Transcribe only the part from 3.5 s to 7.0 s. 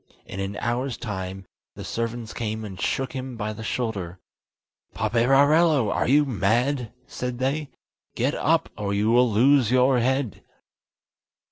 the shoulder. "Paperarello, are you mad?"